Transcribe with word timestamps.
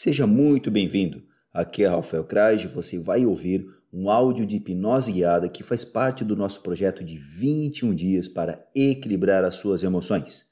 Seja 0.00 0.28
muito 0.28 0.70
bem-vindo. 0.70 1.24
Aqui 1.52 1.82
é 1.82 1.88
Rafael 1.88 2.22
Kraj 2.22 2.64
e 2.64 2.68
você 2.68 3.00
vai 3.00 3.26
ouvir 3.26 3.66
um 3.92 4.08
áudio 4.08 4.46
de 4.46 4.54
hipnose 4.54 5.10
guiada 5.10 5.48
que 5.48 5.64
faz 5.64 5.84
parte 5.84 6.24
do 6.24 6.36
nosso 6.36 6.62
projeto 6.62 7.02
de 7.02 7.18
21 7.18 7.92
dias 7.96 8.28
para 8.28 8.64
equilibrar 8.76 9.42
as 9.42 9.56
suas 9.56 9.82
emoções. 9.82 10.46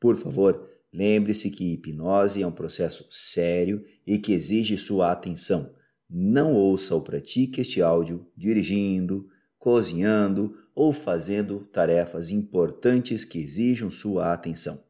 Por 0.00 0.16
favor, 0.16 0.68
lembre-se 0.92 1.48
que 1.48 1.74
hipnose 1.74 2.42
é 2.42 2.46
um 2.48 2.50
processo 2.50 3.06
sério 3.08 3.84
e 4.04 4.18
que 4.18 4.32
exige 4.32 4.76
sua 4.76 5.12
atenção. 5.12 5.72
Não 6.10 6.52
ouça 6.54 6.92
ou 6.92 7.00
pratique 7.00 7.60
este 7.60 7.80
áudio 7.80 8.26
dirigindo, 8.36 9.28
cozinhando 9.60 10.56
ou 10.74 10.92
fazendo 10.92 11.60
tarefas 11.72 12.32
importantes 12.32 13.24
que 13.24 13.38
exijam 13.38 13.92
sua 13.92 14.32
atenção. 14.32 14.87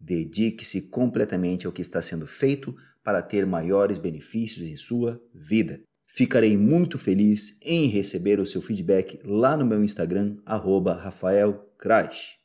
Dedique-se 0.00 0.88
completamente 0.88 1.66
ao 1.66 1.72
que 1.72 1.82
está 1.82 2.00
sendo 2.00 2.26
feito 2.26 2.74
para 3.04 3.20
ter 3.20 3.44
maiores 3.44 3.98
benefícios 3.98 4.66
em 4.66 4.74
sua 4.74 5.22
vida. 5.34 5.82
Ficarei 6.06 6.56
muito 6.56 6.98
feliz 6.98 7.58
em 7.62 7.86
receber 7.86 8.40
o 8.40 8.46
seu 8.46 8.62
feedback 8.62 9.20
lá 9.24 9.56
no 9.56 9.64
meu 9.64 9.84
Instagram, 9.84 10.36
@rafaelcrash. 10.46 12.38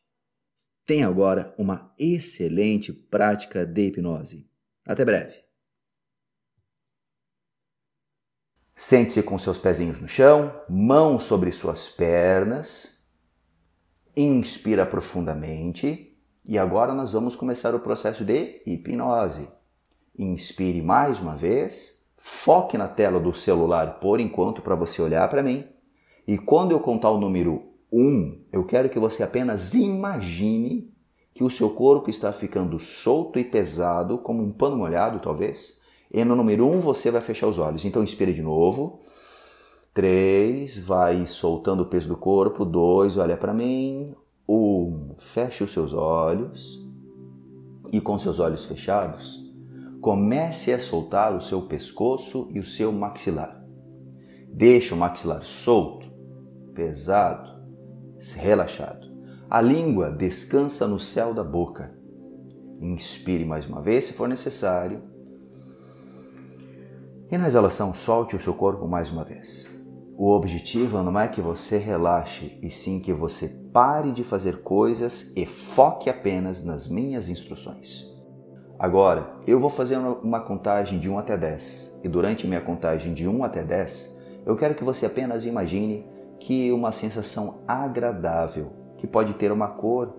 Tenha 0.86 1.08
agora 1.08 1.55
uma 1.58 1.94
excelente 1.98 2.94
prática 2.94 3.66
de 3.66 3.88
hipnose. 3.88 4.48
Até 4.85 5.04
breve. 5.04 5.44
Sente-se 8.76 9.24
com 9.24 9.40
seus 9.40 9.58
pezinhos 9.58 10.02
no 10.02 10.08
chão, 10.08 10.62
mãos 10.70 11.24
sobre 11.24 11.52
suas 11.52 11.88
pernas. 11.88 13.04
Inspira 14.16 14.85
profundamente 14.85 16.15
e 16.48 16.58
agora 16.58 16.94
nós 16.94 17.13
vamos 17.13 17.35
começar 17.35 17.73
o 17.73 17.80
processo 17.80 18.23
de 18.23 18.62
hipnose. 18.66 19.48
Inspire 20.17 20.81
mais 20.81 21.20
uma 21.20 21.35
vez, 21.35 22.05
foque 22.18 22.77
na 22.77 22.88
tela 22.88 23.20
do 23.20 23.34
celular 23.34 23.99
por 23.99 24.20
enquanto 24.20 24.62
para 24.62 24.76
você 24.76 25.01
olhar 25.01 25.27
para 25.27 25.41
mim. 25.41 25.66
E 26.27 26.38
quando 26.38 26.71
eu 26.71 26.79
contar 26.79 27.10
o 27.10 27.20
número 27.20 27.63
1, 27.91 27.99
um, 27.99 28.41
eu 28.51 28.63
quero 28.63 28.90
que 28.90 28.99
você 28.99 29.23
apenas 29.23 29.73
imagine 29.73 30.93
que 31.34 31.43
o 31.43 31.49
seu 31.49 31.71
corpo 31.71 32.10
está 32.10 32.32
ficando 32.32 32.79
solto 32.79 33.40
e 33.40 33.43
pesado, 33.43 34.18
como 34.20 34.41
um 34.43 34.51
pano 34.51 34.77
molhado, 34.77 35.20
talvez. 35.20 35.82
E 36.12 36.23
no 36.23 36.35
número 36.35 36.66
1 36.66 36.76
um, 36.76 36.79
você 36.79 37.12
vai 37.12 37.21
fechar 37.21 37.48
os 37.48 37.57
olhos. 37.57 37.84
Então 37.85 38.04
inspire 38.04 38.34
de 38.34 38.41
novo. 38.41 39.01
3, 39.93 40.77
vai 40.79 41.26
soltando 41.27 41.84
o 41.84 41.85
peso 41.88 42.07
do 42.07 42.16
corpo. 42.16 42.63
2, 42.63 43.18
olha 43.18 43.35
para 43.35 43.54
mim. 43.54 44.16
1, 44.48 44.54
um, 44.54 45.15
feche 45.18 45.63
os 45.63 45.71
seus 45.71 45.93
olhos. 45.93 46.84
E 47.91 48.01
com 48.01 48.18
seus 48.18 48.40
olhos 48.40 48.65
fechados, 48.65 49.46
comece 50.01 50.74
a 50.74 50.79
soltar 50.79 51.35
o 51.35 51.41
seu 51.41 51.62
pescoço 51.62 52.49
e 52.51 52.60
o 52.60 52.66
seu 52.66 52.91
maxilar. 52.91 53.63
Deixe 54.51 54.93
o 54.93 54.98
maxilar 54.98 55.46
solto, 55.46 56.05
pesado, 56.73 57.55
relaxado. 58.35 59.07
A 59.49 59.62
língua 59.62 60.12
descansa 60.12 60.88
no 60.88 60.99
céu 60.99 61.34
da 61.34 61.43
boca. 61.43 61.96
Inspire 62.82 63.46
mais 63.46 63.68
uma 63.68 63.82
vez 63.82 64.06
se 64.06 64.13
for 64.13 64.28
necessário. 64.28 65.01
E 67.31 67.38
na 67.38 67.47
exalação, 67.47 67.94
solte 67.94 68.35
o 68.35 68.40
seu 68.40 68.53
corpo 68.53 68.88
mais 68.88 69.09
uma 69.12 69.23
vez. 69.23 69.75
O 70.18 70.31
objetivo 70.31 71.03
não 71.03 71.19
é 71.19 71.28
que 71.28 71.41
você 71.41 71.78
relaxe, 71.78 72.58
e 72.62 72.72
sim 72.72 73.02
que 73.02 73.12
você 73.12 73.50
pare 73.74 74.13
de 74.13 74.24
fazer 74.24 74.62
coisas 74.62 75.34
e 75.35 75.46
foque 75.46 76.09
apenas 76.09 76.63
nas 76.63 76.88
minhas 76.88 77.28
instruções. 77.28 78.09
Agora, 78.80 79.34
eu 79.46 79.59
vou 79.59 79.69
fazer 79.69 79.97
uma 79.97 80.40
contagem 80.40 81.00
de 81.00 81.09
1 81.09 81.19
até 81.19 81.38
10. 81.38 82.00
E 82.02 82.07
durante 82.07 82.47
minha 82.47 82.62
contagem 82.62 83.13
de 83.13 83.28
1 83.28 83.44
até 83.44 83.62
10, 83.62 84.22
eu 84.46 84.56
quero 84.56 84.74
que 84.74 84.85
você 84.85 85.06
apenas 85.06 85.46
imagine 85.46 86.06
que 86.40 86.72
uma 86.72 86.94
sensação 86.94 87.63
agradável, 87.68 88.72
que 88.97 89.06
pode 89.06 89.34
ter 89.34 89.51
uma 89.51 89.68
cor, 89.68 90.16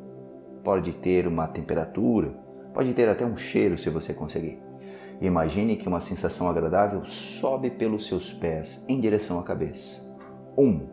pode 0.63 0.93
ter 0.93 1.27
uma 1.27 1.47
temperatura, 1.47 2.35
pode 2.75 2.93
ter 2.93 3.09
até 3.09 3.25
um 3.25 3.37
cheiro 3.37 3.79
se 3.79 3.89
você 3.89 4.13
conseguir. 4.13 4.66
Imagine 5.21 5.77
que 5.77 5.89
uma 5.89 6.01
sensação 6.01 6.49
agradável 6.49 7.05
sobe 7.05 7.71
pelos 7.71 8.07
seus 8.07 8.33
pés 8.33 8.85
em 8.89 9.01
direção 9.01 9.39
à 9.39 9.43
cabeça. 9.43 10.15
1. 10.57 10.63
Um, 10.63 10.87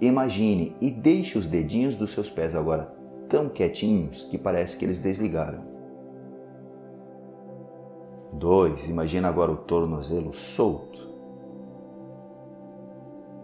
imagine 0.00 0.76
e 0.80 0.90
deixe 0.90 1.36
os 1.36 1.46
dedinhos 1.46 1.96
dos 1.96 2.12
seus 2.12 2.30
pés 2.30 2.54
agora 2.54 2.94
tão 3.28 3.48
quietinhos 3.48 4.24
que 4.24 4.36
parece 4.36 4.76
que 4.76 4.84
eles 4.84 5.00
desligaram. 5.00 5.70
2. 8.32 8.88
Imagina 8.88 9.28
agora 9.28 9.52
o 9.52 9.56
tornozelo 9.56 10.34
solto. 10.34 11.08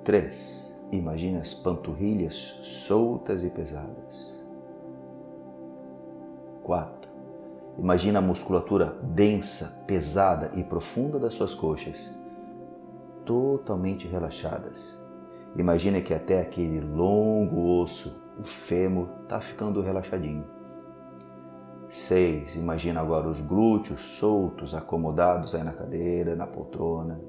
3. 0.05 0.79
Imagina 0.93 1.41
as 1.41 1.53
panturrilhas 1.53 2.35
soltas 2.63 3.43
e 3.43 3.51
pesadas. 3.51 4.41
4. 6.63 6.96
Imagina 7.79 8.21
a 8.21 8.23
musculatura 8.23 8.97
densa, 9.03 9.85
pesada 9.87 10.51
e 10.55 10.65
profunda 10.65 11.19
das 11.19 11.35
suas 11.35 11.55
coxas, 11.55 12.19
totalmente 13.25 14.09
relaxadas. 14.09 15.05
Imagina 15.57 16.01
que 16.01 16.15
até 16.15 16.41
aquele 16.41 16.81
longo 16.81 17.81
osso, 17.81 18.23
o 18.39 18.45
fêmur, 18.45 19.09
está 19.23 19.41
ficando 19.41 19.83
relaxadinho. 19.83 20.45
6. 21.89 22.57
Imagina 22.57 23.01
agora 23.01 23.29
os 23.29 23.41
glúteos 23.41 24.01
soltos, 24.01 24.75
acomodados 24.75 25.55
aí 25.55 25.63
na 25.63 25.73
cadeira, 25.73 26.35
na 26.35 26.47
poltrona. 26.47 27.21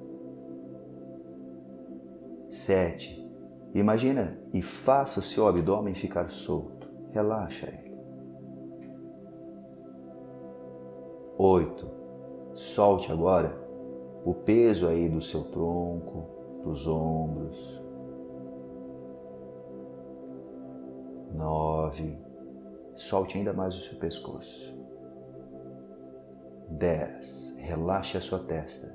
7. 2.49 3.25
Imagina 3.73 4.39
e 4.53 4.61
faça 4.61 5.19
o 5.19 5.23
seu 5.23 5.47
abdômen 5.47 5.93
ficar 5.93 6.31
solto. 6.31 6.89
Relaxa 7.11 7.67
ele. 7.67 7.86
8. 11.37 11.87
Solte 12.55 13.11
agora 13.11 13.55
o 14.25 14.33
peso 14.33 14.87
aí 14.87 15.07
do 15.07 15.21
seu 15.21 15.43
tronco, 15.45 16.61
dos 16.63 16.87
ombros. 16.87 17.77
9 21.33 22.17
Solte 22.95 23.37
ainda 23.37 23.53
mais 23.53 23.75
o 23.75 23.79
seu 23.79 23.99
pescoço. 23.99 24.75
10. 26.71 27.57
Relaxe 27.59 28.17
a 28.17 28.21
sua 28.21 28.39
testa. 28.39 28.91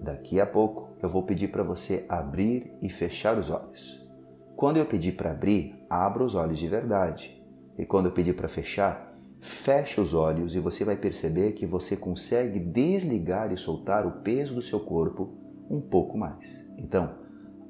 Daqui 0.00 0.40
a 0.40 0.46
pouco 0.46 0.90
eu 1.02 1.08
vou 1.08 1.24
pedir 1.24 1.48
para 1.48 1.64
você 1.64 2.06
abrir 2.08 2.72
e 2.80 2.88
fechar 2.88 3.36
os 3.36 3.50
olhos. 3.50 4.08
Quando 4.54 4.76
eu 4.76 4.86
pedir 4.86 5.12
para 5.16 5.32
abrir, 5.32 5.84
abra 5.90 6.24
os 6.24 6.36
olhos 6.36 6.58
de 6.58 6.68
verdade. 6.68 7.44
E 7.76 7.84
quando 7.84 8.06
eu 8.06 8.12
pedir 8.12 8.34
para 8.34 8.48
fechar, 8.48 9.07
feche 9.40 10.00
os 10.00 10.14
olhos 10.14 10.54
e 10.54 10.60
você 10.60 10.84
vai 10.84 10.96
perceber 10.96 11.52
que 11.52 11.66
você 11.66 11.96
consegue 11.96 12.58
desligar 12.58 13.52
e 13.52 13.56
soltar 13.56 14.06
o 14.06 14.22
peso 14.22 14.54
do 14.54 14.62
seu 14.62 14.80
corpo 14.80 15.32
um 15.70 15.80
pouco 15.80 16.16
mais. 16.16 16.68
Então, 16.76 17.14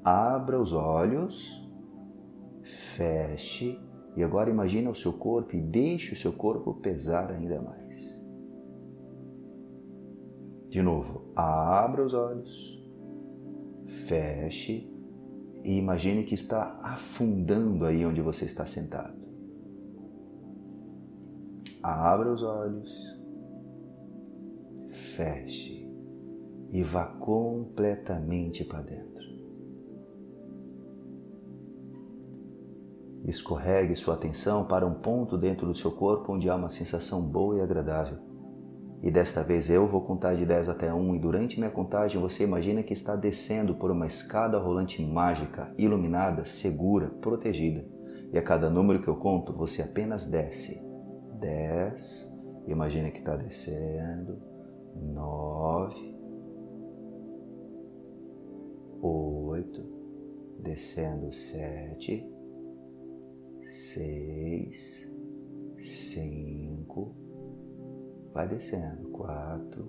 abra 0.05 0.61
os 0.61 0.73
olhos 0.73 1.69
feche 2.69 3.81
e 4.17 4.23
agora 4.23 4.51
imagine 4.51 4.89
o 4.89 4.95
seu 4.95 5.13
corpo 5.13 5.57
e 5.57 5.61
deixe 5.61 6.13
o 6.13 6.17
seu 6.17 6.33
corpo 6.33 6.75
pesar 6.75 7.31
ainda 7.31 7.61
mais. 7.61 8.19
De 10.69 10.83
novo, 10.83 11.33
abra 11.35 12.05
os 12.05 12.13
olhos, 12.13 12.79
feche 14.07 14.93
e 15.65 15.79
imagine 15.79 16.25
que 16.25 16.35
está 16.35 16.79
afundando 16.83 17.87
aí 17.87 18.05
onde 18.05 18.21
você 18.21 18.45
está 18.45 18.67
sentado. 18.67 19.28
Abra 21.83 22.33
os 22.33 22.43
olhos, 22.43 22.91
feche 24.91 25.89
e 26.71 26.83
vá 26.83 27.07
completamente 27.07 28.65
para 28.65 28.83
dentro. 28.83 29.19
Escorregue 33.25 33.95
sua 33.95 34.15
atenção 34.15 34.65
para 34.65 34.87
um 34.87 34.95
ponto 34.95 35.37
dentro 35.37 35.67
do 35.67 35.75
seu 35.75 35.93
corpo 35.93 36.33
onde 36.33 36.49
há 36.49 36.57
uma 36.57 36.69
sensação 36.69 37.23
boa 37.23 37.59
e 37.59 37.61
agradável. 37.61 38.19
E 39.01 39.11
desta 39.11 39.43
vez 39.43 39.71
eu 39.71 39.87
vou 39.87 40.01
contar 40.01 40.35
de 40.35 40.45
10 40.45 40.69
até 40.69 40.93
1 40.93 41.15
e 41.15 41.19
durante 41.21 41.59
minha 41.59 41.71
contagem 41.71 42.21
você 42.21 42.43
imagina 42.43 42.83
que 42.83 42.93
está 42.93 43.15
descendo 43.15 43.75
por 43.75 43.91
uma 43.93 44.07
escada 44.07 44.59
rolante 44.59 45.05
mágica, 45.05 45.73
iluminada, 45.79 46.45
segura, 46.45 47.09
protegida. 47.21 47.87
E 48.33 48.39
a 48.39 48.43
cada 48.43 48.69
número 48.69 49.01
que 49.01 49.09
eu 49.09 49.17
conto, 49.17 49.53
você 49.53 49.83
apenas 49.83 50.29
desce. 50.29 50.88
10, 51.39 52.35
imagina 52.67 53.11
que 53.11 53.19
está 53.19 53.37
descendo. 53.37 54.39
9, 54.95 55.95
8, 59.01 59.83
descendo 60.61 61.33
7, 61.33 62.39
seis, 63.69 65.07
cinco, 65.83 67.15
Vai 68.33 68.47
descendo. 68.47 69.09
Quatro, 69.09 69.85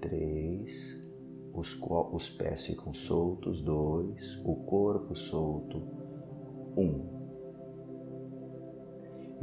três, 0.00 1.04
os, 1.52 1.78
os 1.80 2.30
pés 2.30 2.64
ficam 2.64 2.94
soltos. 2.94 3.60
Dois, 3.62 4.40
o 4.44 4.54
corpo 4.64 5.14
solto. 5.14 5.82
Um. 6.74 7.11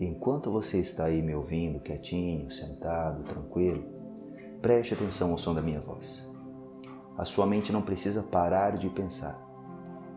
Enquanto 0.01 0.50
você 0.50 0.80
está 0.80 1.07
aí 1.07 1.22
me 1.22 1.36
ouvindo, 1.36 1.81
quietinho, 1.81 2.50
sentado, 2.50 3.22
tranquilo, 3.24 3.84
preste 4.62 4.94
atenção 4.94 5.31
ao 5.31 5.38
som 5.38 5.54
da 5.54 5.62
minha 5.62 5.81
voz. 5.81 6.34
A 7.18 7.25
sua 7.25 7.46
mente 7.46 7.74
não 7.74 7.81
precisa 7.81 8.24
parar 8.24 8.78
de 8.78 8.88
pensar. 8.88 9.38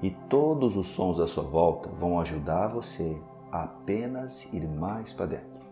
E 0.00 0.12
todos 0.30 0.76
os 0.76 0.86
sons 0.86 1.18
à 1.18 1.26
sua 1.26 1.42
volta 1.42 1.88
vão 1.88 2.20
ajudar 2.20 2.68
você 2.68 3.20
a 3.50 3.64
apenas 3.64 4.44
ir 4.54 4.68
mais 4.68 5.12
para 5.12 5.26
dentro. 5.26 5.66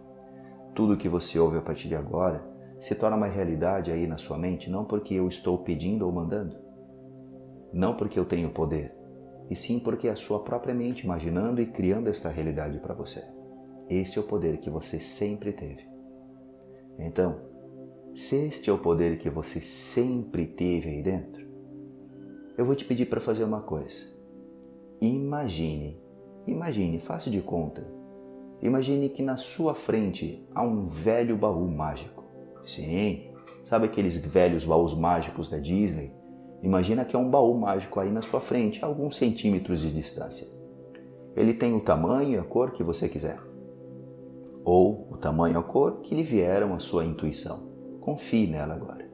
Tudo 0.74 0.96
que 0.96 1.08
você 1.08 1.38
ouve 1.38 1.58
a 1.58 1.62
partir 1.62 1.86
de 1.86 1.94
agora 1.94 2.44
se 2.80 2.96
torna 2.96 3.16
uma 3.16 3.28
realidade 3.28 3.92
aí 3.92 4.08
na 4.08 4.18
sua 4.18 4.36
mente 4.36 4.68
não 4.68 4.84
porque 4.84 5.14
eu 5.14 5.28
estou 5.28 5.56
pedindo 5.58 6.04
ou 6.04 6.10
mandando, 6.10 6.56
não 7.72 7.94
porque 7.94 8.18
eu 8.18 8.24
tenho 8.24 8.50
poder, 8.50 8.92
e 9.48 9.54
sim 9.54 9.78
porque 9.78 10.08
é 10.08 10.10
a 10.10 10.16
sua 10.16 10.42
própria 10.42 10.74
mente 10.74 11.04
imaginando 11.04 11.60
e 11.60 11.66
criando 11.66 12.08
esta 12.08 12.28
realidade 12.28 12.80
para 12.80 12.94
você. 12.94 13.22
Esse 13.90 14.18
é 14.18 14.22
o 14.22 14.24
poder 14.24 14.58
que 14.58 14.70
você 14.70 14.98
sempre 14.98 15.52
teve. 15.52 15.86
Então, 16.98 17.40
se 18.14 18.36
este 18.46 18.70
é 18.70 18.72
o 18.72 18.78
poder 18.78 19.18
que 19.18 19.28
você 19.28 19.60
sempre 19.60 20.46
teve 20.46 20.88
aí 20.88 21.02
dentro, 21.02 21.46
eu 22.56 22.64
vou 22.64 22.74
te 22.74 22.84
pedir 22.84 23.06
para 23.06 23.20
fazer 23.20 23.44
uma 23.44 23.62
coisa. 23.62 24.06
Imagine, 25.00 26.00
imagine, 26.46 27.00
faça 27.00 27.28
de 27.28 27.40
conta 27.40 28.00
Imagine 28.62 29.08
que 29.08 29.22
na 29.22 29.38
sua 29.38 29.74
frente 29.74 30.46
há 30.54 30.62
um 30.62 30.84
velho 30.84 31.36
baú 31.36 31.66
mágico. 31.66 32.24
Sim, 32.62 33.30
sabe 33.64 33.86
aqueles 33.86 34.18
velhos 34.18 34.64
baús 34.64 34.92
mágicos 34.94 35.48
da 35.48 35.58
Disney? 35.58 36.12
Imagina 36.62 37.06
que 37.06 37.16
é 37.16 37.18
um 37.18 37.30
baú 37.30 37.58
mágico 37.58 37.98
aí 37.98 38.10
na 38.10 38.20
sua 38.20 38.38
frente, 38.38 38.84
a 38.84 38.86
alguns 38.86 39.16
centímetros 39.16 39.80
de 39.80 39.90
distância. 39.90 40.46
Ele 41.34 41.54
tem 41.54 41.74
o 41.74 41.80
tamanho 41.80 42.32
e 42.32 42.38
a 42.38 42.42
cor 42.42 42.72
que 42.72 42.82
você 42.82 43.08
quiser. 43.08 43.38
Ou 44.64 45.08
o 45.10 45.16
tamanho 45.16 45.58
a 45.58 45.62
cor 45.62 46.00
que 46.00 46.14
lhe 46.14 46.22
vieram 46.22 46.74
à 46.74 46.78
sua 46.78 47.04
intuição. 47.04 47.68
Confie 48.00 48.46
nela 48.46 48.74
agora. 48.74 49.08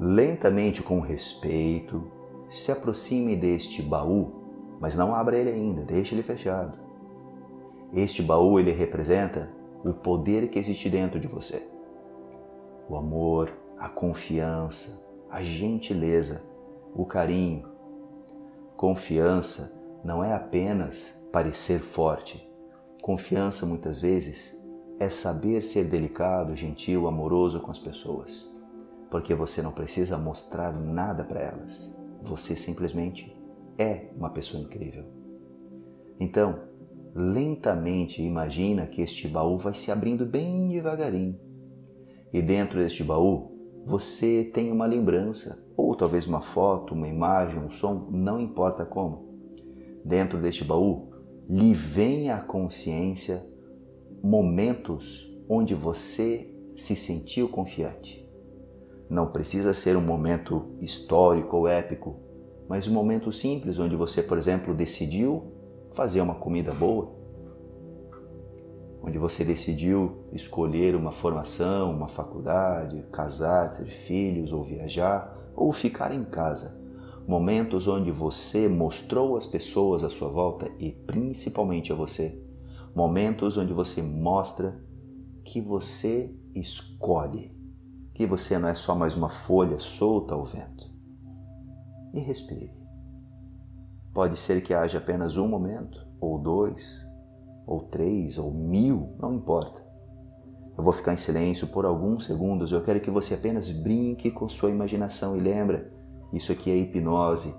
Lentamente, 0.00 0.82
com 0.82 1.00
respeito, 1.00 2.10
se 2.48 2.70
aproxime 2.70 3.36
deste 3.36 3.82
baú, 3.82 4.78
mas 4.80 4.96
não 4.96 5.14
abra 5.14 5.36
ele 5.36 5.50
ainda, 5.50 5.82
deixe 5.82 6.14
ele 6.14 6.22
fechado. 6.22 6.78
Este 7.92 8.22
baú 8.22 8.60
ele 8.60 8.70
representa 8.70 9.50
o 9.84 9.92
poder 9.92 10.48
que 10.48 10.58
existe 10.58 10.88
dentro 10.88 11.18
de 11.18 11.26
você. 11.26 11.66
O 12.88 12.96
amor, 12.96 13.52
a 13.78 13.88
confiança, 13.88 15.04
a 15.30 15.42
gentileza, 15.42 16.42
o 16.94 17.04
carinho. 17.04 17.68
Confiança 18.76 19.78
não 20.04 20.22
é 20.22 20.32
apenas 20.32 21.28
parecer 21.32 21.80
forte. 21.80 22.47
Confiança 23.08 23.64
muitas 23.64 23.98
vezes 23.98 24.62
é 25.00 25.08
saber 25.08 25.64
ser 25.64 25.84
delicado, 25.84 26.54
gentil, 26.54 27.08
amoroso 27.08 27.58
com 27.58 27.70
as 27.70 27.78
pessoas, 27.78 28.46
porque 29.10 29.34
você 29.34 29.62
não 29.62 29.72
precisa 29.72 30.18
mostrar 30.18 30.78
nada 30.78 31.24
para 31.24 31.40
elas. 31.40 31.98
Você 32.22 32.54
simplesmente 32.54 33.34
é 33.78 34.10
uma 34.14 34.28
pessoa 34.28 34.62
incrível. 34.62 35.06
Então, 36.20 36.64
lentamente 37.14 38.22
imagina 38.22 38.86
que 38.86 39.00
este 39.00 39.26
baú 39.26 39.56
vai 39.56 39.72
se 39.72 39.90
abrindo 39.90 40.26
bem 40.26 40.68
devagarinho. 40.68 41.40
E 42.30 42.42
dentro 42.42 42.78
deste 42.78 43.02
baú 43.02 43.56
você 43.86 44.44
tem 44.52 44.70
uma 44.70 44.84
lembrança, 44.84 45.66
ou 45.74 45.96
talvez 45.96 46.26
uma 46.26 46.42
foto, 46.42 46.92
uma 46.92 47.08
imagem, 47.08 47.58
um 47.58 47.70
som, 47.70 48.10
não 48.10 48.38
importa 48.38 48.84
como. 48.84 49.40
Dentro 50.04 50.38
deste 50.38 50.62
baú 50.62 51.08
lhe 51.48 51.72
vem 51.72 52.30
à 52.30 52.40
consciência 52.40 53.42
momentos 54.22 55.26
onde 55.48 55.74
você 55.74 56.54
se 56.76 56.94
sentiu 56.94 57.48
confiante. 57.48 58.28
Não 59.08 59.32
precisa 59.32 59.72
ser 59.72 59.96
um 59.96 60.02
momento 60.02 60.76
histórico 60.78 61.56
ou 61.56 61.66
épico, 61.66 62.16
mas 62.68 62.86
um 62.86 62.92
momento 62.92 63.32
simples 63.32 63.78
onde 63.78 63.96
você, 63.96 64.22
por 64.22 64.36
exemplo, 64.36 64.74
decidiu 64.74 65.50
fazer 65.92 66.20
uma 66.20 66.34
comida 66.34 66.70
boa, 66.72 67.16
onde 69.02 69.16
você 69.16 69.42
decidiu 69.42 70.26
escolher 70.32 70.94
uma 70.94 71.12
formação, 71.12 71.90
uma 71.90 72.08
faculdade, 72.08 73.06
casar, 73.10 73.72
ter 73.72 73.86
filhos 73.86 74.52
ou 74.52 74.62
viajar 74.62 75.50
ou 75.56 75.72
ficar 75.72 76.12
em 76.12 76.24
casa. 76.24 76.78
Momentos 77.28 77.86
onde 77.86 78.10
você 78.10 78.66
mostrou 78.68 79.36
às 79.36 79.44
pessoas 79.44 80.02
à 80.02 80.08
sua 80.08 80.30
volta 80.30 80.72
e 80.78 80.90
principalmente 80.90 81.92
a 81.92 81.94
você. 81.94 82.42
Momentos 82.94 83.58
onde 83.58 83.70
você 83.74 84.00
mostra 84.00 84.82
que 85.44 85.60
você 85.60 86.34
escolhe, 86.54 87.54
que 88.14 88.24
você 88.24 88.58
não 88.58 88.66
é 88.66 88.74
só 88.74 88.94
mais 88.94 89.14
uma 89.14 89.28
folha 89.28 89.78
solta 89.78 90.32
ao 90.32 90.46
vento. 90.46 90.90
E 92.14 92.20
respire. 92.20 92.72
Pode 94.14 94.38
ser 94.38 94.62
que 94.62 94.72
haja 94.72 94.96
apenas 94.96 95.36
um 95.36 95.46
momento, 95.46 96.02
ou 96.18 96.38
dois, 96.38 97.06
ou 97.66 97.82
três, 97.82 98.38
ou 98.38 98.50
mil, 98.50 99.14
não 99.20 99.34
importa. 99.34 99.86
Eu 100.78 100.82
vou 100.82 100.94
ficar 100.94 101.12
em 101.12 101.18
silêncio 101.18 101.66
por 101.66 101.84
alguns 101.84 102.24
segundos. 102.24 102.72
Eu 102.72 102.80
quero 102.80 103.00
que 103.02 103.10
você 103.10 103.34
apenas 103.34 103.70
brinque 103.70 104.30
com 104.30 104.48
sua 104.48 104.70
imaginação 104.70 105.36
e 105.36 105.40
lembra, 105.40 105.97
isso 106.32 106.52
aqui 106.52 106.70
é 106.70 106.76
hipnose. 106.76 107.54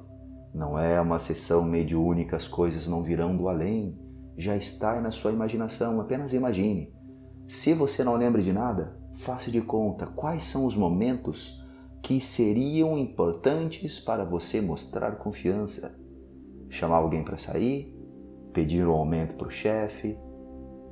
Não 0.54 0.78
é 0.78 1.00
uma 1.00 1.20
sessão 1.20 1.64
mediúnica, 1.64 2.36
as 2.36 2.48
coisas 2.48 2.88
não 2.88 3.04
virão 3.04 3.36
do 3.36 3.48
além. 3.48 3.98
Já 4.38 4.56
está 4.56 5.00
na 5.02 5.12
sua 5.12 5.32
imaginação, 5.32 6.00
apenas 6.00 6.34
imagine. 6.34 6.94
Se 7.48 7.74
você 7.74 8.04
não 8.04 8.16
lembra 8.16 8.42
de 8.42 8.54
nada, 8.54 8.98
faça 9.14 9.52
de 9.52 9.62
conta 9.62 10.06
quais 10.08 10.44
são 10.44 10.66
os 10.66 10.76
momentos 10.76 11.64
que 12.02 12.22
seriam 12.22 12.98
importantes 12.98 14.00
para 14.00 14.24
você 14.24 14.62
mostrar 14.62 15.18
confiança 15.18 16.00
chamar 16.70 16.98
alguém 16.98 17.24
para 17.24 17.38
sair, 17.38 17.94
pedir 18.54 18.86
um 18.86 18.92
aumento 18.92 19.36
para 19.36 19.48
o 19.48 19.52
chefe, 19.52 20.18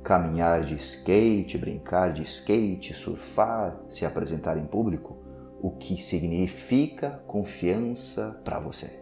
caminhar 0.02 0.62
de 0.62 0.74
skate, 0.74 1.56
brincar 1.56 2.12
de 2.12 2.22
skate, 2.22 2.92
surfar, 2.92 3.80
se 3.88 4.04
apresentar 4.04 4.58
em 4.58 4.66
público, 4.66 5.22
o 5.60 5.70
que 5.70 6.00
significa 6.00 7.22
confiança 7.26 8.40
para 8.44 8.58
você. 8.58 9.00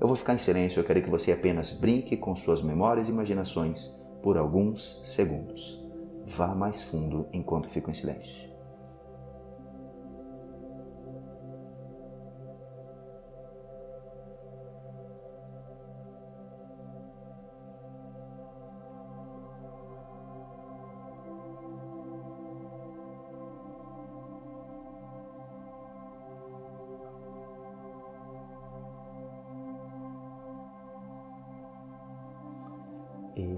Eu 0.00 0.08
vou 0.08 0.16
ficar 0.16 0.34
em 0.34 0.38
silêncio, 0.38 0.80
eu 0.80 0.84
quero 0.84 1.02
que 1.02 1.10
você 1.10 1.32
apenas 1.32 1.70
brinque 1.70 2.16
com 2.16 2.34
suas 2.34 2.62
memórias 2.62 3.08
e 3.08 3.12
imaginações 3.12 3.88
por 4.22 4.36
alguns 4.36 5.00
segundos. 5.04 5.80
Vá 6.26 6.54
mais 6.54 6.82
fundo 6.82 7.26
enquanto 7.32 7.68
fico 7.68 7.90
em 7.90 7.94
silêncio. 7.94 8.51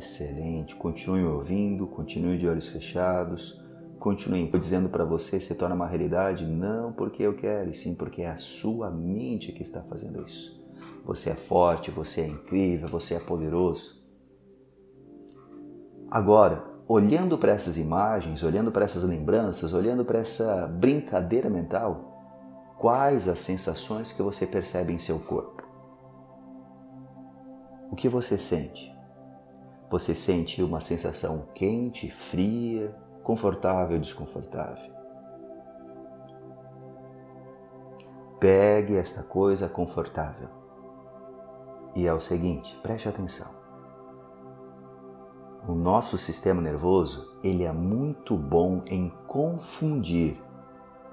Excelente. 0.05 0.77
Continue 0.77 1.25
ouvindo, 1.25 1.87
continue 1.87 2.37
de 2.37 2.47
olhos 2.47 2.69
fechados, 2.69 3.59
continue 3.99 4.47
dizendo 4.59 4.91
para 4.91 5.03
você 5.03 5.41
se 5.41 5.55
torna 5.55 5.75
uma 5.75 5.87
realidade 5.87 6.45
não 6.45 6.93
porque 6.93 7.23
eu 7.23 7.35
quero, 7.35 7.71
e 7.71 7.75
sim 7.75 7.95
porque 7.95 8.21
é 8.21 8.29
a 8.29 8.37
sua 8.37 8.91
mente 8.91 9.51
que 9.51 9.63
está 9.63 9.81
fazendo 9.81 10.23
isso. 10.23 10.63
Você 11.07 11.31
é 11.31 11.35
forte, 11.35 11.91
você 11.91 12.21
é 12.21 12.27
incrível, 12.27 12.87
você 12.87 13.15
é 13.15 13.19
poderoso. 13.19 14.05
Agora, 16.11 16.63
olhando 16.87 17.39
para 17.39 17.53
essas 17.53 17.79
imagens, 17.79 18.43
olhando 18.43 18.71
para 18.71 18.85
essas 18.85 19.05
lembranças, 19.05 19.73
olhando 19.73 20.05
para 20.05 20.19
essa 20.19 20.67
brincadeira 20.67 21.49
mental, 21.49 22.77
quais 22.79 23.27
as 23.27 23.41
sensações 23.41 24.13
que 24.13 24.23
você 24.23 24.47
percebe 24.47 24.93
em 24.93 24.99
seu 24.99 25.19
corpo? 25.19 25.63
O 27.91 27.97
que 27.97 28.07
você 28.07 28.37
sente? 28.37 28.94
Você 29.95 30.13
sente 30.13 30.61
uma 30.61 30.81
sensação 30.81 31.47
quente, 31.55 32.11
fria, 32.11 32.93
confortável, 33.23 33.97
desconfortável. 33.97 34.93
Pegue 38.41 38.97
esta 38.97 39.23
coisa 39.23 39.69
confortável. 39.69 40.49
E 41.95 42.09
é 42.09 42.13
o 42.13 42.19
seguinte, 42.19 42.77
preste 42.83 43.09
atenção. 43.09 43.47
O 45.69 45.77
nosso 45.77 46.19
sistema 46.19 46.61
nervoso, 46.61 47.33
ele 47.45 47.63
é 47.63 47.71
muito 47.71 48.37
bom 48.37 48.83
em 48.89 49.11
confundir 49.29 50.43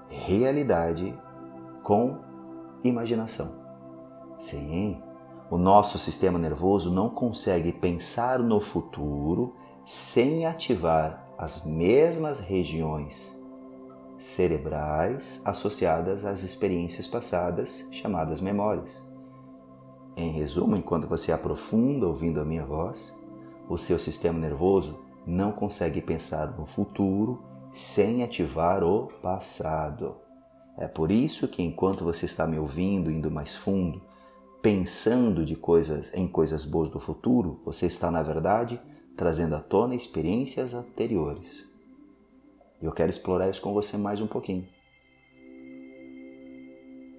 realidade 0.09 1.15
com 1.83 2.17
imaginação. 2.83 3.51
Sim, 4.39 5.03
o 5.51 5.58
nosso 5.58 6.00
sistema 6.00 6.39
nervoso 6.39 6.89
não 6.89 7.10
consegue 7.10 7.74
pensar 7.74 8.39
no 8.39 8.62
futuro 8.62 9.53
sem 9.86 10.46
ativar 10.46 11.27
as 11.38 11.65
mesmas 11.65 12.39
regiões 12.39 13.38
cerebrais 14.17 15.41
associadas 15.43 16.24
às 16.24 16.43
experiências 16.43 17.05
passadas, 17.05 17.86
chamadas 17.91 18.39
memórias. 18.39 19.03
Em 20.15 20.31
resumo, 20.31 20.77
enquanto 20.77 21.05
você 21.05 21.34
aprofunda 21.34 22.08
ouvindo 22.08 22.39
a 22.39 22.46
minha 22.46 22.65
voz, 22.65 23.13
o 23.67 23.77
seu 23.77 24.00
sistema 24.00 24.39
nervoso 24.39 25.01
não 25.27 25.51
consegue 25.51 26.01
pensar 26.01 26.58
no 26.58 26.65
futuro 26.65 27.43
sem 27.74 28.24
ativar 28.24 28.86
o 28.86 29.08
passado. 29.22 30.15
É 30.77 30.88
por 30.88 31.12
isso 31.12 31.46
que 31.46 31.62
enquanto 31.62 32.05
você 32.05 32.25
está 32.25 32.48
me 32.48 32.58
ouvindo, 32.58 33.12
indo 33.12 33.29
mais 33.29 33.53
fundo, 33.53 34.01
pensando 34.62 35.44
de 35.44 35.56
coisas 35.56 36.13
em 36.13 36.27
coisas 36.27 36.65
boas 36.65 36.89
do 36.89 37.00
futuro, 37.00 37.60
você 37.65 37.88
está 37.88 38.12
na 38.12 38.22
verdade 38.22 38.80
trazendo 39.18 39.56
à 39.56 39.60
tona 39.60 39.96
experiências 39.96 40.74
anteriores. 40.74 41.65
Eu 42.82 42.91
quero 42.91 43.10
explorar 43.10 43.50
isso 43.50 43.62
com 43.62 43.74
você 43.74 43.98
mais 43.98 44.22
um 44.22 44.27
pouquinho. 44.27 44.68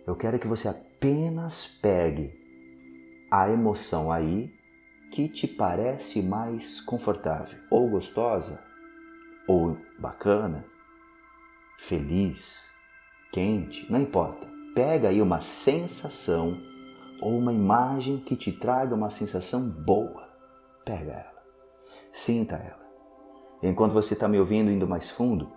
Eu 0.07 0.17
quero 0.17 0.39
que 0.39 0.49
você 0.49 0.69
apenas 0.69 1.65
pegue 1.65 2.33
a 3.31 3.49
emoção 3.49 4.11
aí 4.11 4.53
que 5.13 5.29
te 5.29 5.47
parece 5.47 6.23
mais 6.23 6.81
confortável, 6.81 7.59
ou 7.71 7.89
gostosa, 7.89 8.63
ou 9.47 9.77
bacana, 9.99 10.65
feliz, 11.79 12.71
quente, 13.31 13.91
não 13.91 14.01
importa. 14.01 14.49
Pega 14.75 15.11
aí 15.11 15.21
uma 15.21 15.41
sensação 15.41 16.59
ou 17.23 17.39
uma 17.39 17.53
imagem 17.53 18.19
que 18.19 18.37
te 18.37 18.51
traga 18.51 18.95
uma 18.95 19.09
sensação 19.09 19.69
boa. 19.69 20.29
Pega 20.85 21.13
ela, 21.13 21.43
sinta 22.13 22.57
ela. 22.57 22.83
Enquanto 23.63 23.93
você 23.93 24.15
está 24.15 24.27
me 24.27 24.41
ouvindo 24.41 24.71
indo 24.71 24.89
mais 24.89 25.09
fundo, 25.09 25.53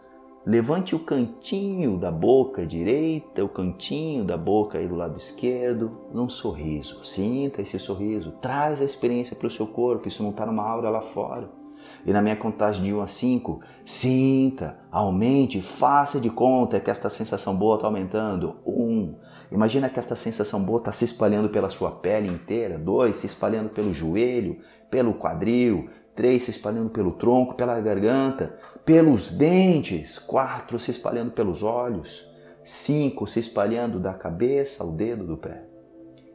levante 0.45 0.95
o 0.95 0.99
cantinho 0.99 1.97
da 1.97 2.11
boca 2.11 2.65
direita, 2.65 3.43
o 3.43 3.49
cantinho 3.49 4.23
da 4.23 4.37
boca 4.37 4.77
aí 4.77 4.87
do 4.87 4.95
lado 4.95 5.17
esquerdo, 5.17 5.91
num 6.13 6.29
sorriso. 6.29 7.03
Sinta 7.03 7.63
esse 7.63 7.79
sorriso, 7.79 8.33
traz 8.33 8.79
a 8.81 8.85
experiência 8.85 9.35
para 9.35 9.47
o 9.47 9.51
seu 9.51 9.65
corpo, 9.65 10.07
isso 10.07 10.21
não 10.21 10.29
está 10.29 10.45
numa 10.45 10.63
aura 10.63 10.91
lá 10.91 11.01
fora. 11.01 11.64
E 12.05 12.13
na 12.13 12.21
minha 12.21 12.35
contagem 12.35 12.83
de 12.83 12.93
1 12.93 13.01
a 13.01 13.07
5, 13.07 13.61
sinta, 13.85 14.77
aumente, 14.91 15.61
faça 15.61 16.19
de 16.19 16.29
conta 16.29 16.79
que 16.79 16.91
esta 16.91 17.09
sensação 17.09 17.55
boa 17.55 17.75
está 17.75 17.87
aumentando. 17.87 18.57
1. 18.65 19.15
Imagina 19.51 19.89
que 19.89 19.99
esta 19.99 20.15
sensação 20.15 20.63
boa 20.63 20.79
está 20.79 20.91
se 20.91 21.05
espalhando 21.05 21.49
pela 21.49 21.69
sua 21.69 21.91
pele 21.91 22.27
inteira. 22.27 22.77
2. 22.77 23.15
Se 23.15 23.27
espalhando 23.27 23.69
pelo 23.69 23.93
joelho, 23.93 24.59
pelo 24.89 25.13
quadril, 25.13 25.89
3 26.15 26.41
se 26.41 26.51
espalhando 26.51 26.89
pelo 26.89 27.11
tronco, 27.11 27.55
pela 27.55 27.79
garganta, 27.81 28.57
pelos 28.85 29.29
dentes, 29.29 30.17
4 30.17 30.79
se 30.79 30.91
espalhando 30.91 31.31
pelos 31.31 31.61
olhos, 31.61 32.25
5 32.63 33.27
se 33.27 33.39
espalhando 33.39 33.99
da 33.99 34.13
cabeça 34.13 34.83
ao 34.83 34.91
dedo 34.91 35.25
do 35.25 35.37
pé. 35.37 35.65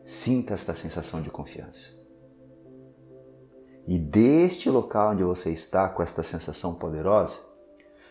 Sinta 0.05 0.55
esta 0.55 0.75
sensação 0.75 1.23
de 1.23 1.31
confiança. 1.31 2.00
E 3.87 3.99
deste 3.99 4.69
local 4.71 5.13
onde 5.13 5.25
você 5.25 5.51
está 5.51 5.89
com 5.89 6.03
esta 6.03 6.23
sensação 6.23 6.75
poderosa, 6.77 7.51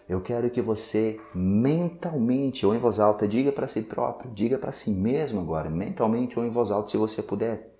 eu 0.09 0.21
quero 0.21 0.49
que 0.49 0.61
você 0.61 1.19
mentalmente 1.35 2.65
ou 2.65 2.73
em 2.73 2.79
voz 2.79 2.99
alta 2.99 3.27
diga 3.27 3.51
para 3.51 3.67
si 3.67 3.83
próprio, 3.83 4.31
diga 4.33 4.57
para 4.57 4.71
si 4.71 4.89
mesmo 4.89 5.39
agora, 5.39 5.69
mentalmente 5.69 6.39
ou 6.39 6.43
em 6.43 6.49
voz 6.49 6.71
alta, 6.71 6.89
se 6.89 6.97
você 6.97 7.21
puder. 7.21 7.71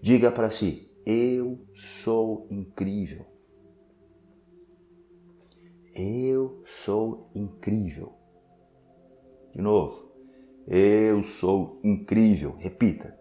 Diga 0.00 0.30
para 0.30 0.50
si: 0.50 0.90
Eu 1.04 1.58
sou 1.74 2.46
incrível. 2.48 3.26
Eu 5.94 6.62
sou 6.64 7.30
incrível. 7.34 8.12
De 9.52 9.60
novo. 9.60 10.10
Eu 10.66 11.22
sou 11.22 11.80
incrível. 11.82 12.54
Repita. 12.58 13.18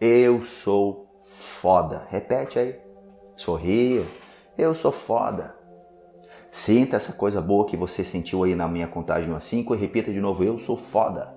Eu 0.00 0.42
sou 0.42 1.20
foda. 1.24 2.06
Repete 2.08 2.58
aí. 2.58 2.89
Sorria. 3.40 4.04
Eu 4.58 4.74
sou 4.74 4.92
foda. 4.92 5.54
Sinta 6.52 6.98
essa 6.98 7.14
coisa 7.14 7.40
boa 7.40 7.64
que 7.64 7.74
você 7.74 8.04
sentiu 8.04 8.44
aí 8.44 8.54
na 8.54 8.68
minha 8.68 8.86
contagem 8.86 9.30
1 9.30 9.34
a 9.34 9.40
5 9.40 9.74
e 9.74 9.78
repita 9.78 10.12
de 10.12 10.20
novo. 10.20 10.44
Eu 10.44 10.58
sou 10.58 10.76
foda. 10.76 11.34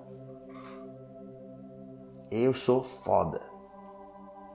Eu 2.30 2.52
sou 2.52 2.84
foda. 2.84 3.40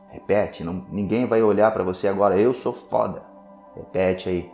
Repete, 0.10 0.63
não, 0.63 0.86
ninguém 0.91 1.25
vai 1.25 1.41
olhar 1.41 1.72
para 1.72 1.84
você 1.84 2.08
agora. 2.08 2.38
Eu 2.38 2.53
sou 2.53 2.72
foda. 2.72 3.24
Repete 3.75 4.29
aí. 4.29 4.51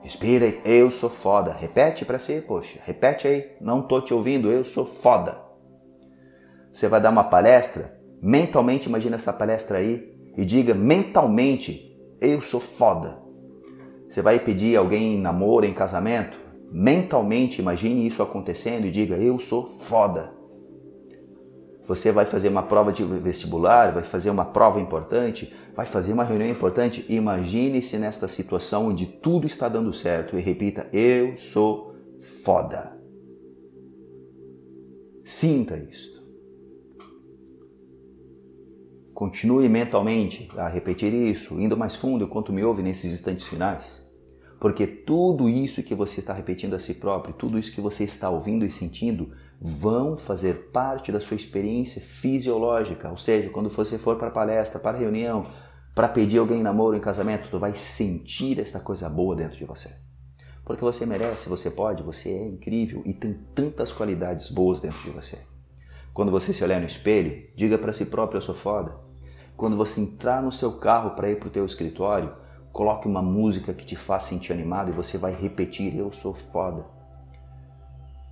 Respira 0.00 0.44
aí, 0.44 0.60
eu 0.64 0.92
sou 0.92 1.10
foda. 1.10 1.52
Repete 1.52 2.04
para 2.04 2.20
si, 2.20 2.40
poxa, 2.40 2.78
repete 2.84 3.26
aí. 3.26 3.56
Não 3.60 3.82
tô 3.82 4.00
te 4.00 4.14
ouvindo, 4.14 4.52
eu 4.52 4.64
sou 4.64 4.86
foda. 4.86 5.40
Você 6.72 6.86
vai 6.86 7.00
dar 7.00 7.10
uma 7.10 7.24
palestra, 7.24 7.98
mentalmente 8.22 8.88
imagina 8.88 9.16
essa 9.16 9.32
palestra 9.32 9.78
aí 9.78 10.12
e 10.36 10.44
diga 10.44 10.72
mentalmente, 10.72 11.91
eu 12.22 12.40
sou 12.40 12.60
foda. 12.60 13.18
Você 14.08 14.22
vai 14.22 14.38
pedir 14.38 14.76
alguém 14.76 15.14
em 15.14 15.20
namoro, 15.20 15.66
em 15.66 15.74
casamento, 15.74 16.38
mentalmente 16.70 17.60
imagine 17.60 18.06
isso 18.06 18.22
acontecendo 18.22 18.86
e 18.86 18.90
diga, 18.90 19.16
eu 19.16 19.38
sou 19.38 19.66
foda. 19.66 20.32
Você 21.86 22.12
vai 22.12 22.24
fazer 22.24 22.48
uma 22.48 22.62
prova 22.62 22.92
de 22.92 23.02
vestibular, 23.04 23.92
vai 23.92 24.04
fazer 24.04 24.30
uma 24.30 24.44
prova 24.44 24.80
importante, 24.80 25.52
vai 25.74 25.84
fazer 25.84 26.12
uma 26.12 26.22
reunião 26.22 26.48
importante. 26.48 27.04
Imagine-se 27.08 27.98
nesta 27.98 28.28
situação 28.28 28.88
onde 28.88 29.04
tudo 29.04 29.46
está 29.46 29.68
dando 29.68 29.92
certo 29.92 30.38
e 30.38 30.40
repita: 30.40 30.88
Eu 30.92 31.36
sou 31.36 31.96
foda. 32.44 32.96
Sinta 35.24 35.76
isto. 35.76 36.21
Continue 39.22 39.68
mentalmente 39.68 40.50
a 40.56 40.66
repetir 40.66 41.14
isso, 41.14 41.60
indo 41.60 41.76
mais 41.76 41.94
fundo 41.94 42.24
enquanto 42.24 42.52
me 42.52 42.64
ouve 42.64 42.82
nesses 42.82 43.12
instantes 43.12 43.46
finais. 43.46 44.04
Porque 44.58 44.84
tudo 44.84 45.48
isso 45.48 45.80
que 45.84 45.94
você 45.94 46.18
está 46.18 46.32
repetindo 46.32 46.74
a 46.74 46.80
si 46.80 46.94
próprio, 46.94 47.32
tudo 47.32 47.56
isso 47.56 47.70
que 47.70 47.80
você 47.80 48.02
está 48.02 48.28
ouvindo 48.28 48.66
e 48.66 48.70
sentindo, 48.70 49.30
vão 49.60 50.16
fazer 50.16 50.72
parte 50.72 51.12
da 51.12 51.20
sua 51.20 51.36
experiência 51.36 52.02
fisiológica. 52.02 53.10
Ou 53.10 53.16
seja, 53.16 53.48
quando 53.50 53.70
você 53.70 53.96
for 53.96 54.18
para 54.18 54.28
palestra, 54.28 54.80
para 54.80 54.98
reunião, 54.98 55.46
para 55.94 56.08
pedir 56.08 56.38
alguém 56.38 56.60
namoro, 56.60 56.96
em 56.96 57.00
casamento, 57.00 57.48
tu 57.48 57.60
vai 57.60 57.76
sentir 57.76 58.58
esta 58.58 58.80
coisa 58.80 59.08
boa 59.08 59.36
dentro 59.36 59.56
de 59.56 59.64
você. 59.64 59.88
Porque 60.64 60.82
você 60.82 61.06
merece, 61.06 61.48
você 61.48 61.70
pode, 61.70 62.02
você 62.02 62.28
é 62.28 62.44
incrível 62.44 63.04
e 63.06 63.14
tem 63.14 63.38
tantas 63.54 63.92
qualidades 63.92 64.50
boas 64.50 64.80
dentro 64.80 65.00
de 65.00 65.10
você. 65.10 65.38
Quando 66.12 66.32
você 66.32 66.52
se 66.52 66.64
olhar 66.64 66.80
no 66.80 66.88
espelho, 66.88 67.40
diga 67.54 67.78
para 67.78 67.92
si 67.92 68.06
próprio 68.06 68.38
eu 68.38 68.42
sou 68.42 68.56
foda. 68.56 69.11
Quando 69.62 69.76
você 69.76 70.00
entrar 70.00 70.42
no 70.42 70.50
seu 70.50 70.72
carro 70.72 71.10
para 71.10 71.30
ir 71.30 71.38
para 71.38 71.46
o 71.46 71.50
teu 71.52 71.64
escritório, 71.64 72.32
coloque 72.72 73.06
uma 73.06 73.22
música 73.22 73.72
que 73.72 73.86
te 73.86 73.94
faça 73.94 74.30
sentir 74.30 74.52
animado 74.52 74.88
e 74.88 74.92
você 74.92 75.16
vai 75.16 75.32
repetir 75.32 75.96
eu 75.96 76.10
sou 76.10 76.34
foda. 76.34 76.84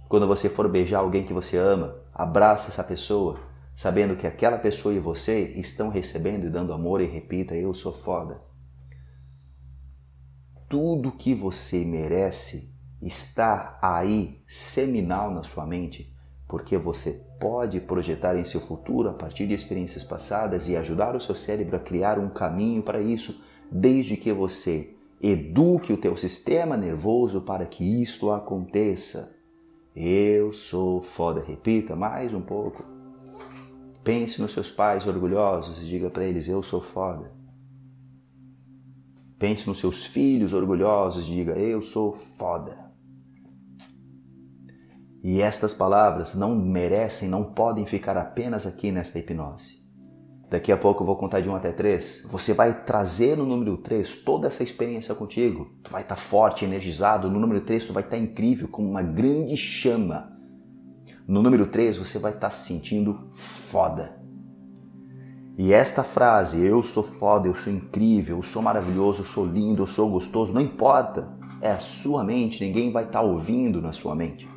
Quando 0.08 0.26
você 0.26 0.49
for 0.49 0.68
beijar 0.68 0.99
alguém 0.99 1.25
que 1.25 1.32
você 1.32 1.56
ama, 1.56 1.94
abraça 2.12 2.70
essa 2.70 2.82
pessoa, 2.82 3.38
sabendo 3.76 4.16
que 4.16 4.26
aquela 4.26 4.58
pessoa 4.58 4.92
e 4.92 4.99
você 4.99 5.52
estão 5.54 5.88
recebendo 5.88 6.46
e 6.46 6.50
dando 6.50 6.72
amor 6.72 7.00
e 7.00 7.06
repita: 7.06 7.54
Eu 7.54 7.72
sou 7.75 7.92
foda. 7.92 8.40
Tudo 10.68 11.12
que 11.12 11.32
você 11.32 11.84
merece 11.84 12.75
está 13.00 13.78
aí 13.80 14.42
seminal 14.49 15.30
na 15.30 15.44
sua 15.44 15.64
mente, 15.64 16.12
porque 16.50 16.76
você 16.76 17.25
pode 17.38 17.80
projetar 17.80 18.37
em 18.37 18.45
seu 18.45 18.61
futuro 18.61 19.09
a 19.09 19.12
partir 19.12 19.47
de 19.47 19.54
experiências 19.54 20.02
passadas 20.02 20.69
e 20.69 20.76
ajudar 20.76 21.14
o 21.14 21.21
seu 21.21 21.35
cérebro 21.37 21.76
a 21.76 21.78
criar 21.78 22.19
um 22.19 22.28
caminho 22.28 22.83
para 22.83 23.00
isso, 23.00 23.40
desde 23.71 24.16
que 24.16 24.33
você 24.33 24.97
eduque 25.23 25.92
o 25.92 25.97
teu 25.97 26.16
sistema 26.16 26.76
nervoso 26.76 27.42
para 27.42 27.64
que 27.64 27.85
isto 28.02 28.33
aconteça. 28.33 29.33
Eu 29.95 30.52
sou 30.52 31.00
foda. 31.00 31.40
Repita 31.40 31.95
mais 31.95 32.35
um 32.35 32.40
pouco. 32.40 32.85
Pense 34.02 34.42
nos 34.42 34.52
seus 34.52 34.69
pais 34.69 35.07
orgulhosos 35.07 35.80
e 35.80 35.87
diga 35.87 36.11
para 36.11 36.25
eles: 36.25 36.49
Eu 36.49 36.64
sou 36.64 36.80
foda. 36.80 37.30
Pense 39.38 39.69
nos 39.69 39.78
seus 39.78 40.04
filhos 40.04 40.52
orgulhosos 40.52 41.28
e 41.28 41.33
diga: 41.33 41.52
Eu 41.52 41.80
sou 41.80 42.16
foda. 42.16 42.89
E 45.23 45.43
estas 45.43 45.75
palavras 45.75 46.35
não 46.35 46.55
merecem, 46.55 47.29
não 47.29 47.45
podem 47.45 47.85
ficar 47.85 48.17
apenas 48.17 48.67
aqui 48.67 48.91
nesta 48.91 49.19
hipnose. 49.19 49.81
Daqui 50.50 50.73
a 50.73 50.77
pouco 50.77 51.03
eu 51.03 51.07
vou 51.07 51.17
contar 51.17 51.41
de 51.41 51.49
1 51.49 51.55
até 51.55 51.71
3. 51.71 52.27
Você 52.29 52.53
vai 52.53 52.83
trazer 52.85 53.37
no 53.37 53.47
número 53.47 53.77
3 53.77 54.25
toda 54.25 54.49
essa 54.49 54.65
experiência 54.65 55.15
contigo. 55.15 55.71
Tu 55.83 55.91
vai 55.91 56.03
estar 56.03 56.17
tá 56.17 56.21
forte, 56.21 56.65
energizado. 56.65 57.31
No 57.31 57.39
número 57.39 57.61
3 57.61 57.87
tu 57.87 57.93
vai 57.93 58.03
estar 58.03 58.17
tá 58.17 58.23
incrível, 58.23 58.67
como 58.67 58.89
uma 58.89 59.03
grande 59.03 59.57
chama. 59.57 60.33
No 61.29 61.41
número 61.41 61.67
3 61.67 61.99
você 61.99 62.19
vai 62.19 62.33
estar 62.33 62.49
tá 62.49 62.50
se 62.50 62.67
sentindo 62.67 63.31
foda. 63.35 64.19
E 65.57 65.73
esta 65.73 66.03
frase, 66.03 66.61
eu 66.65 66.83
sou 66.83 67.03
foda, 67.03 67.47
eu 67.47 67.55
sou 67.55 67.73
incrível, 67.73 68.39
eu 68.39 68.43
sou 68.43 68.62
maravilhoso, 68.62 69.21
eu 69.21 69.27
sou 69.27 69.47
lindo, 69.47 69.83
eu 69.83 69.87
sou 69.87 70.11
gostoso, 70.11 70.53
não 70.53 70.61
importa. 70.61 71.29
É 71.61 71.71
a 71.71 71.79
sua 71.79 72.25
mente, 72.25 72.65
ninguém 72.65 72.91
vai 72.91 73.05
estar 73.05 73.21
ouvindo 73.21 73.81
na 73.81 73.93
sua 73.93 74.17
mente. 74.17 74.49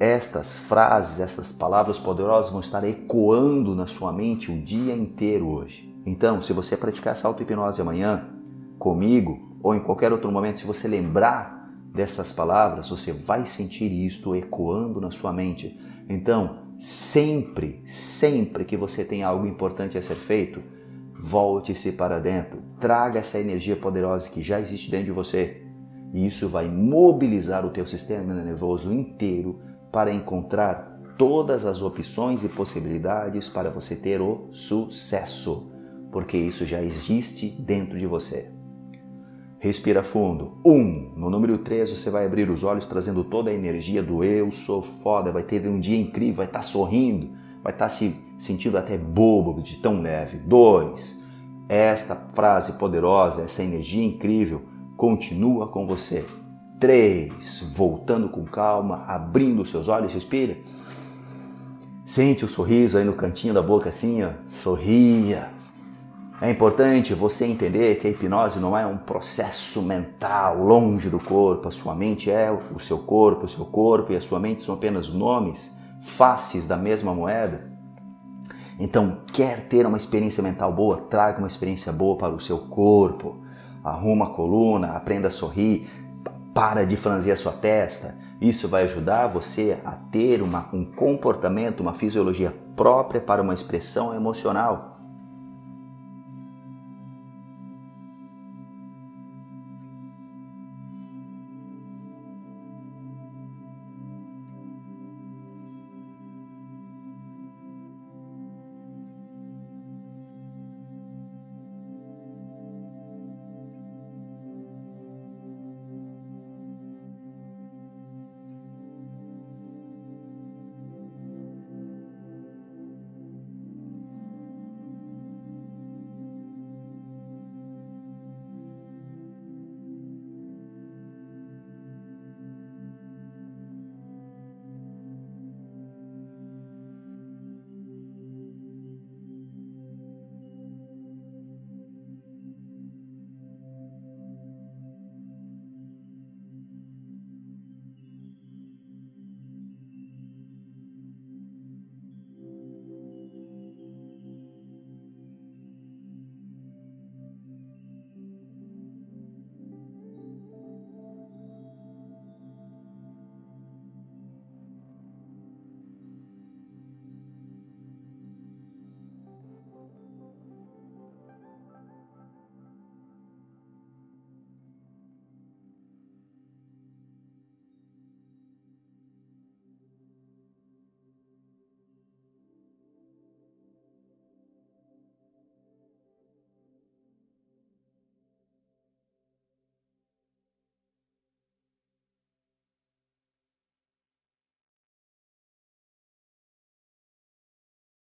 Estas 0.00 0.56
frases, 0.56 1.18
estas 1.18 1.50
palavras 1.50 1.98
poderosas 1.98 2.52
vão 2.52 2.60
estar 2.60 2.84
ecoando 2.84 3.74
na 3.74 3.88
sua 3.88 4.12
mente 4.12 4.52
o 4.52 4.62
dia 4.62 4.94
inteiro 4.94 5.48
hoje. 5.48 5.92
Então, 6.06 6.40
se 6.40 6.52
você 6.52 6.76
praticar 6.76 7.14
essa 7.14 7.26
auto-hipnose 7.26 7.80
amanhã, 7.80 8.28
comigo, 8.78 9.58
ou 9.60 9.74
em 9.74 9.80
qualquer 9.80 10.12
outro 10.12 10.30
momento, 10.30 10.60
se 10.60 10.66
você 10.66 10.86
lembrar 10.86 11.68
dessas 11.92 12.32
palavras, 12.32 12.88
você 12.88 13.12
vai 13.12 13.44
sentir 13.48 13.90
isto 13.90 14.36
ecoando 14.36 15.00
na 15.00 15.10
sua 15.10 15.32
mente. 15.32 15.76
Então, 16.08 16.60
sempre, 16.78 17.82
sempre 17.84 18.64
que 18.64 18.76
você 18.76 19.04
tem 19.04 19.24
algo 19.24 19.48
importante 19.48 19.98
a 19.98 20.02
ser 20.02 20.14
feito, 20.14 20.62
volte-se 21.20 21.90
para 21.90 22.20
dentro, 22.20 22.62
traga 22.78 23.18
essa 23.18 23.40
energia 23.40 23.74
poderosa 23.74 24.30
que 24.30 24.44
já 24.44 24.60
existe 24.60 24.92
dentro 24.92 25.06
de 25.06 25.12
você. 25.12 25.64
E 26.14 26.24
isso 26.24 26.48
vai 26.48 26.68
mobilizar 26.68 27.66
o 27.66 27.70
teu 27.70 27.86
sistema 27.86 28.32
nervoso 28.32 28.92
inteiro 28.92 29.58
para 29.90 30.12
encontrar 30.12 30.98
todas 31.18 31.64
as 31.64 31.82
opções 31.82 32.44
e 32.44 32.48
possibilidades 32.48 33.48
para 33.48 33.70
você 33.70 33.96
ter 33.96 34.20
o 34.20 34.48
sucesso, 34.52 35.72
porque 36.12 36.36
isso 36.36 36.64
já 36.64 36.82
existe 36.82 37.48
dentro 37.48 37.98
de 37.98 38.06
você. 38.06 38.52
Respira 39.60 40.04
fundo. 40.04 40.60
Um. 40.64 41.12
No 41.16 41.28
número 41.28 41.58
3, 41.58 41.90
você 41.90 42.10
vai 42.10 42.24
abrir 42.24 42.48
os 42.48 42.62
olhos 42.62 42.86
trazendo 42.86 43.24
toda 43.24 43.50
a 43.50 43.54
energia 43.54 44.00
do 44.00 44.22
eu 44.22 44.52
sou 44.52 44.82
foda. 44.82 45.32
Vai 45.32 45.42
ter 45.42 45.66
um 45.66 45.80
dia 45.80 45.98
incrível, 45.98 46.36
vai 46.36 46.46
estar 46.46 46.60
tá 46.60 46.64
sorrindo, 46.64 47.32
vai 47.60 47.72
estar 47.72 47.86
tá 47.86 47.88
se 47.88 48.14
sentindo 48.38 48.78
até 48.78 48.96
bobo 48.96 49.60
de 49.60 49.78
tão 49.78 50.00
leve. 50.00 50.38
Dois. 50.38 51.20
Esta 51.68 52.14
frase 52.14 52.74
poderosa, 52.74 53.42
essa 53.42 53.62
energia 53.62 54.02
incrível, 54.04 54.62
continua 54.96 55.66
com 55.66 55.86
você. 55.86 56.24
3. 56.78 57.72
Voltando 57.74 58.28
com 58.28 58.44
calma, 58.44 59.04
abrindo 59.06 59.62
os 59.62 59.70
seus 59.70 59.88
olhos, 59.88 60.14
respira. 60.14 60.56
Sente 62.04 62.44
o 62.44 62.48
sorriso 62.48 62.96
aí 62.96 63.04
no 63.04 63.12
cantinho 63.12 63.52
da 63.52 63.62
boca 63.62 63.88
assim, 63.88 64.22
ó. 64.22 64.30
Sorria. 64.48 65.50
É 66.40 66.48
importante 66.48 67.14
você 67.14 67.44
entender 67.46 67.98
que 67.98 68.06
a 68.06 68.10
hipnose 68.10 68.60
não 68.60 68.78
é 68.78 68.86
um 68.86 68.96
processo 68.96 69.82
mental 69.82 70.62
longe 70.62 71.10
do 71.10 71.18
corpo. 71.18 71.66
A 71.66 71.70
sua 71.72 71.96
mente 71.96 72.30
é 72.30 72.50
o 72.50 72.78
seu 72.78 72.98
corpo, 72.98 73.46
o 73.46 73.48
seu 73.48 73.64
corpo 73.64 74.12
e 74.12 74.16
a 74.16 74.20
sua 74.20 74.38
mente 74.38 74.62
são 74.62 74.74
apenas 74.74 75.08
nomes, 75.08 75.76
faces 76.00 76.66
da 76.66 76.76
mesma 76.76 77.12
moeda. 77.12 77.72
Então, 78.78 79.22
quer 79.32 79.66
ter 79.66 79.84
uma 79.84 79.96
experiência 79.96 80.40
mental 80.40 80.72
boa? 80.72 80.98
Traga 80.98 81.38
uma 81.38 81.48
experiência 81.48 81.92
boa 81.92 82.16
para 82.16 82.32
o 82.32 82.40
seu 82.40 82.58
corpo. 82.58 83.42
Arruma 83.82 84.26
a 84.26 84.30
coluna, 84.30 84.92
aprenda 84.92 85.28
a 85.28 85.32
sorrir, 85.32 85.88
para 86.58 86.84
de 86.84 86.96
franzir 86.96 87.32
a 87.32 87.36
sua 87.36 87.52
testa. 87.52 88.16
Isso 88.40 88.66
vai 88.66 88.82
ajudar 88.82 89.28
você 89.28 89.78
a 89.84 89.92
ter 89.92 90.42
uma, 90.42 90.68
um 90.72 90.84
comportamento, 90.84 91.78
uma 91.78 91.94
fisiologia 91.94 92.52
própria 92.74 93.20
para 93.20 93.40
uma 93.40 93.54
expressão 93.54 94.12
emocional. 94.12 94.97